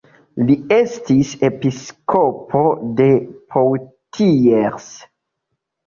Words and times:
Li 0.45 0.53
estis 0.77 1.33
episkopo 1.49 2.65
de 3.03 3.09
Poitiers. 3.57 4.93